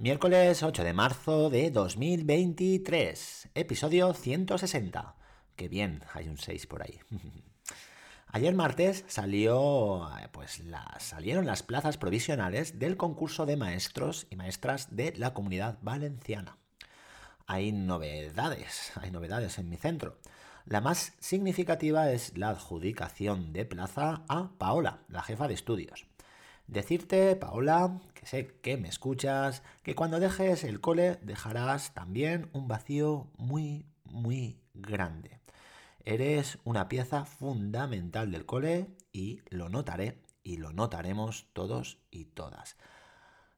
[0.00, 5.16] Miércoles 8 de marzo de 2023, episodio 160.
[5.56, 7.00] Qué bien, hay un 6 por ahí.
[8.28, 10.62] Ayer martes salió, pues
[11.00, 16.58] salieron las plazas provisionales del concurso de maestros y maestras de la comunidad valenciana.
[17.48, 20.20] Hay novedades, hay novedades en mi centro.
[20.64, 26.07] La más significativa es la adjudicación de plaza a Paola, la jefa de estudios.
[26.68, 32.68] Decirte, Paola, que sé que me escuchas, que cuando dejes el cole dejarás también un
[32.68, 35.40] vacío muy, muy grande.
[36.04, 42.76] Eres una pieza fundamental del cole y lo notaré y lo notaremos todos y todas.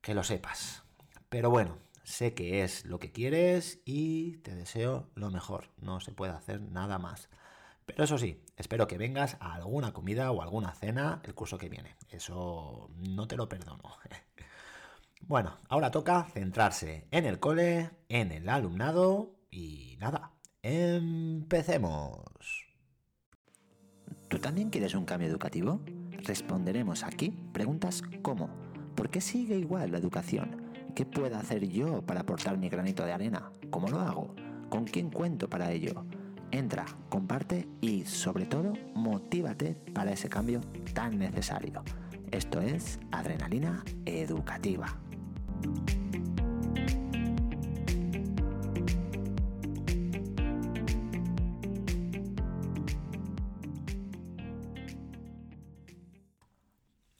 [0.00, 0.82] Que lo sepas.
[1.28, 5.68] Pero bueno, sé que es lo que quieres y te deseo lo mejor.
[5.76, 7.28] No se puede hacer nada más.
[7.86, 11.68] Pero eso sí, espero que vengas a alguna comida o alguna cena el curso que
[11.68, 11.96] viene.
[12.08, 13.82] Eso no te lo perdono.
[15.26, 22.20] Bueno, ahora toca centrarse en el cole, en el alumnado y nada, empecemos.
[24.28, 25.80] ¿Tú también quieres un cambio educativo?
[26.24, 28.50] Responderemos aquí preguntas como
[28.94, 30.62] ¿por qué sigue igual la educación?
[30.94, 33.50] ¿Qué puedo hacer yo para aportar mi granito de arena?
[33.70, 34.34] ¿Cómo lo hago?
[34.68, 36.04] ¿Con quién cuento para ello?
[36.54, 40.60] Entra, comparte y sobre todo motívate para ese cambio
[40.92, 41.82] tan necesario.
[42.30, 45.00] Esto es Adrenalina Educativa.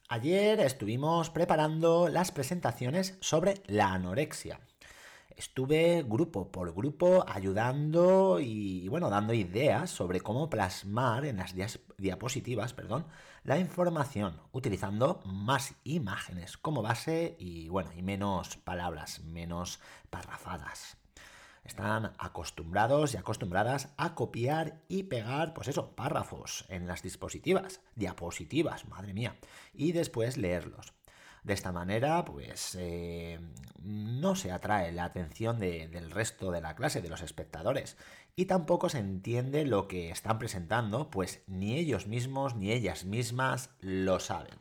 [0.07, 4.61] Ayer estuvimos preparando las presentaciones sobre la anorexia
[5.37, 11.55] estuve grupo por grupo ayudando y, bueno, dando ideas sobre cómo plasmar en las
[11.99, 13.07] diapositivas, perdón,
[13.45, 20.97] la información, utilizando más imágenes como base y bueno, y menos palabras, menos parrafadas.
[21.65, 28.87] Están acostumbrados y acostumbradas a copiar y pegar, pues eso, párrafos en las dispositivas, diapositivas,
[28.87, 29.37] madre mía,
[29.73, 30.93] y después leerlos.
[31.45, 33.39] De esta manera, pues eh,
[33.83, 37.99] no se atrae la atención del resto de la clase, de los espectadores,
[38.35, 43.69] y tampoco se entiende lo que están presentando, pues ni ellos mismos ni ellas mismas
[43.81, 44.55] lo saben.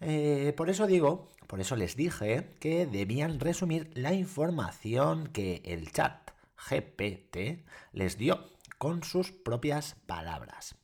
[0.00, 5.90] Eh, por eso digo, por eso les dije que debían resumir la información que el
[5.90, 6.30] chat
[6.70, 8.48] GPT les dio
[8.78, 10.76] con sus propias palabras,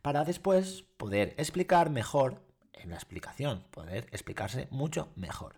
[0.00, 2.45] para después poder explicar mejor
[2.76, 5.56] en la explicación, poder explicarse mucho mejor.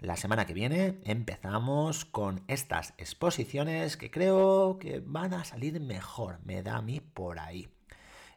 [0.00, 6.38] La semana que viene empezamos con estas exposiciones que creo que van a salir mejor,
[6.44, 7.68] me da a mí por ahí.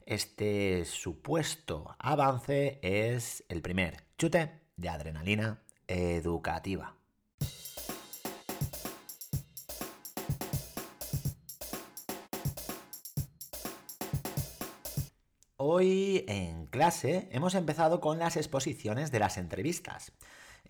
[0.06, 6.96] Este supuesto avance es el primer chute de adrenalina educativa.
[15.62, 20.14] Hoy en clase hemos empezado con las exposiciones de las entrevistas.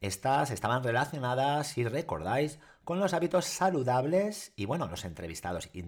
[0.01, 5.81] Estas estaban relacionadas, si recordáis, con los hábitos saludables y bueno, los entrevistados y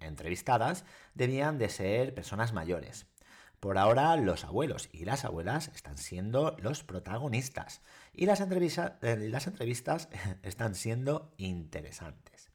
[0.00, 3.04] entrevistadas debían de ser personas mayores.
[3.60, 7.82] Por ahora los abuelos y las abuelas están siendo los protagonistas
[8.14, 10.08] y las, eh, las entrevistas
[10.42, 12.48] están siendo interesantes.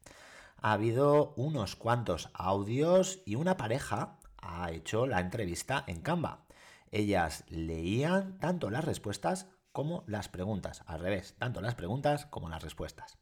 [0.59, 6.45] Ha habido unos cuantos audios y una pareja ha hecho la entrevista en Canva.
[6.91, 12.63] Ellas leían tanto las respuestas como las preguntas, al revés, tanto las preguntas como las
[12.63, 13.17] respuestas.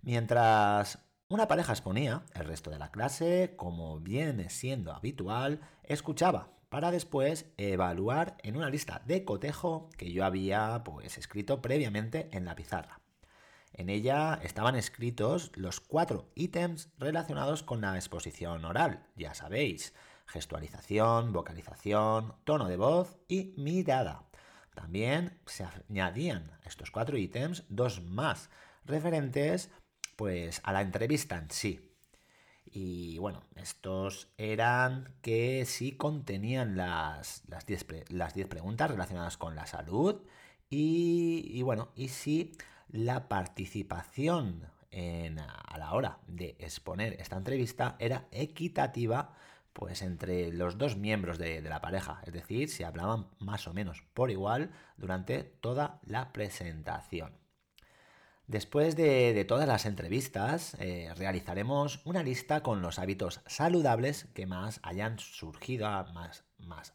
[0.00, 6.90] Mientras una pareja exponía, el resto de la clase, como viene siendo habitual, escuchaba para
[6.90, 12.54] después evaluar en una lista de cotejo que yo había pues escrito previamente en la
[12.54, 13.00] pizarra.
[13.72, 19.92] En ella estaban escritos los cuatro ítems relacionados con la exposición oral, ya sabéis,
[20.26, 24.24] gestualización, vocalización, tono de voz y mirada.
[24.74, 28.50] También se añadían a estos cuatro ítems dos más
[28.84, 29.70] referentes
[30.16, 31.92] pues a la entrevista en sí.
[32.64, 40.22] Y bueno, estos eran que sí contenían las 10 las preguntas relacionadas con la salud
[40.68, 42.52] y, y bueno, y si
[42.88, 49.34] la participación en, a la hora de exponer esta entrevista era equitativa
[49.76, 54.02] pues entre los dos miembros de, la pareja, es decir, si hablaban más o menos
[54.14, 57.36] por igual durante toda la presentación.
[58.46, 64.80] Después de, todas las entrevistas, eh, realizaremos una lista con los hábitos saludables que más
[64.82, 66.94] hayan surgido, más, más,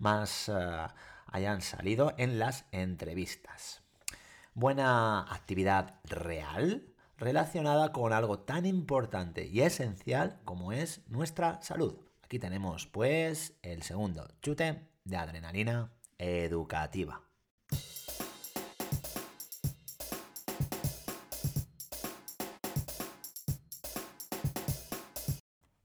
[0.00, 0.86] más eh,
[1.26, 3.84] hayan salido en las entrevistas.
[4.54, 11.98] buena actividad real relacionada con algo tan importante y esencial como es nuestra salud.
[12.22, 17.22] Aquí tenemos pues el segundo chute de adrenalina educativa.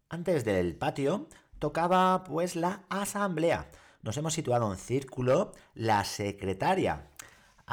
[0.09, 1.27] Antes del patio
[1.57, 3.71] tocaba pues la asamblea.
[4.03, 7.07] Nos hemos situado en círculo, la secretaria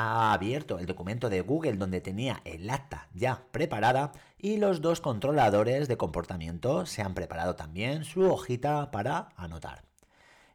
[0.02, 5.02] ha abierto el documento de Google donde tenía el acta ya preparada y los dos
[5.02, 9.82] controladores de comportamiento se han preparado también su hojita para anotar.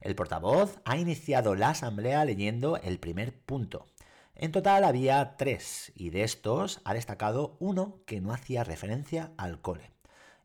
[0.02, 3.86] El portavoz ha iniciado la asamblea leyendo el primer punto.
[4.34, 9.62] En total había tres y de estos ha destacado uno que no hacía referencia al
[9.62, 9.92] cole.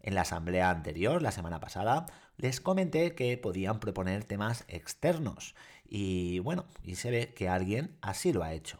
[0.02, 2.04] En la asamblea anterior, la semana pasada,
[2.36, 5.54] les comenté que podían proponer temas externos
[5.88, 8.78] y bueno, y se ve que alguien así lo ha hecho.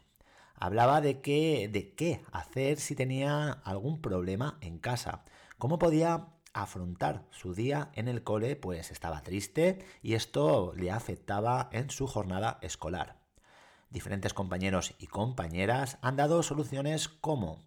[0.62, 5.24] Hablaba de qué, de qué hacer si tenía algún problema en casa,
[5.56, 11.70] cómo podía afrontar su día en el cole, pues estaba triste y esto le afectaba
[11.72, 13.16] en su jornada escolar.
[13.88, 17.64] Diferentes compañeros y compañeras han dado soluciones como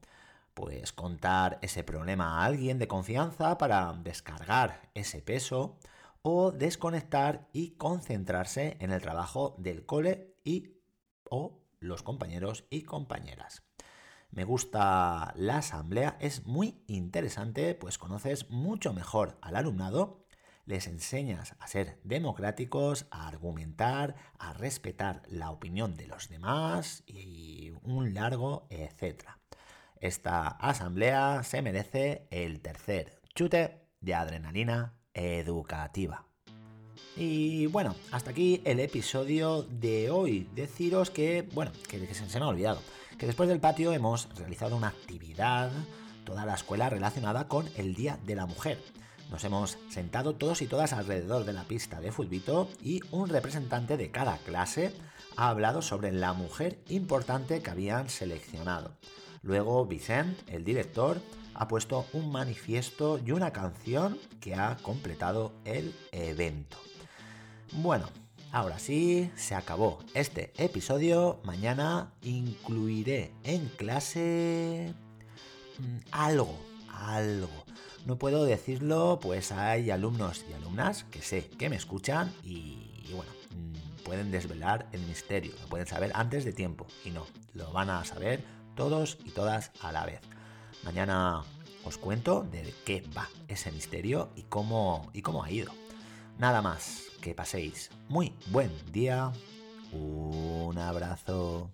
[0.54, 5.80] pues contar ese problema a alguien de confianza para descargar ese peso
[6.22, 10.78] o desconectar y concentrarse en el trabajo del cole y
[11.28, 13.64] o los compañeros y compañeras.
[14.32, 20.26] Me gusta la asamblea, es muy interesante, pues conoces mucho mejor al alumnado,
[20.66, 27.74] les enseñas a ser democráticos, a argumentar, a respetar la opinión de los demás y
[27.84, 29.40] un largo etcétera.
[30.00, 36.33] Esta asamblea se merece el tercer chute de adrenalina educativa.
[37.16, 40.48] Y bueno, hasta aquí el episodio de hoy.
[40.56, 42.82] Deciros que, bueno, que, se, me ha olvidado,
[43.18, 45.72] que después del patio hemos realizado una actividad,
[46.26, 48.80] toda la escuela relacionada con el Día de la Mujer.
[49.34, 53.98] Nos hemos sentado todos y todas alrededor de la pista de futbito y un representante
[53.98, 54.94] de cada clase
[55.36, 58.96] ha hablado sobre la mujer importante que habían seleccionado.
[59.42, 61.20] Luego Vicent, el director,
[61.56, 66.78] ha puesto un manifiesto y una canción que ha completado el evento.
[67.72, 68.10] Bueno,
[68.52, 71.40] ahora sí, se acabó este episodio.
[71.44, 74.94] Mañana incluiré en clase
[75.80, 76.56] mm, algo,
[76.88, 77.64] algo.
[78.06, 83.32] No puedo decirlo, pues hay alumnos y alumnas que sé que me escuchan y, bueno,
[83.52, 87.90] mm, pueden desvelar el misterio, lo pueden saber antes de tiempo y no, lo van
[87.90, 88.44] a saber
[88.76, 90.20] todos y todas a la vez.
[90.84, 91.44] Mañana
[91.86, 95.72] os cuento de qué va ese misterio y cómo, y cómo ha ido.
[96.38, 99.32] Nada más, que paséis muy buen día.
[99.94, 101.70] Un abrazo.